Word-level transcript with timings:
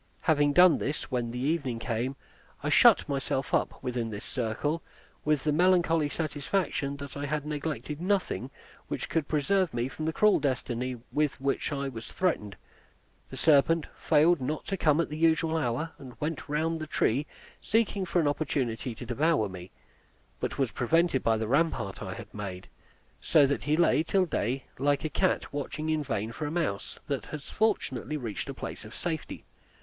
Having 0.21 0.53
done 0.53 0.79
this, 0.79 1.11
when 1.11 1.29
the 1.29 1.37
evening 1.37 1.77
came, 1.77 2.15
I 2.63 2.69
shut 2.69 3.07
myself 3.07 3.53
up 3.53 3.83
within 3.83 4.09
this 4.09 4.25
circle, 4.25 4.81
with 5.23 5.43
the 5.43 5.51
melancholy 5.51 6.09
satisfaction 6.09 6.97
that 6.97 7.15
I 7.15 7.27
had 7.27 7.45
neglected 7.45 8.01
nothing 8.01 8.49
which 8.87 9.07
could 9.09 9.27
preserve 9.27 9.75
me 9.75 9.87
from 9.87 10.05
the 10.05 10.11
cruel 10.11 10.39
destiny 10.39 10.97
with 11.11 11.39
which 11.39 11.71
I 11.71 11.87
was 11.87 12.11
threatened. 12.11 12.55
The 13.29 13.37
serpent 13.37 13.85
failed 13.95 14.41
not 14.41 14.65
to 14.69 14.75
come 14.75 14.99
at 14.99 15.07
the 15.07 15.17
usual 15.19 15.55
hour, 15.55 15.91
and 15.99 16.19
went 16.19 16.49
round 16.49 16.79
the 16.79 16.87
tree 16.87 17.27
seeking 17.61 18.03
for 18.03 18.19
an 18.19 18.27
opportunity 18.27 18.95
to 18.95 19.05
devour 19.05 19.47
me, 19.49 19.69
but 20.39 20.57
was 20.57 20.71
prevented 20.71 21.21
by 21.21 21.37
the 21.37 21.47
rampart 21.47 22.01
I 22.01 22.15
had 22.15 22.33
made; 22.33 22.67
so 23.21 23.45
that 23.45 23.61
he 23.65 23.77
lay 23.77 24.01
till 24.01 24.25
day, 24.25 24.63
like 24.79 25.05
a 25.05 25.09
cat 25.09 25.53
watching 25.53 25.89
in 25.89 26.01
vain 26.03 26.31
for 26.31 26.47
a 26.47 26.51
mouse 26.51 26.97
that 27.05 27.27
has 27.27 27.49
fortunately 27.51 28.17
reached 28.17 28.49
a 28.49 28.55
place 28.55 28.83
of 28.83 28.95
safety. 28.95 29.45